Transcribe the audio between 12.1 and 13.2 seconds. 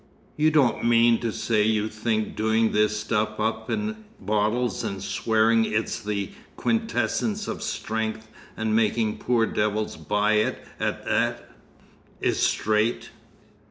is straight?"